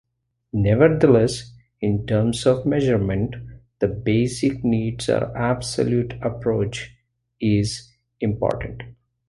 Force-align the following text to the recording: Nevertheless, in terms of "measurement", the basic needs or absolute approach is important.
Nevertheless, 0.53 1.53
in 1.79 2.07
terms 2.07 2.47
of 2.47 2.65
"measurement", 2.65 3.35
the 3.77 3.87
basic 3.87 4.63
needs 4.63 5.07
or 5.07 5.31
absolute 5.37 6.13
approach 6.23 6.95
is 7.39 7.91
important. 8.19 8.81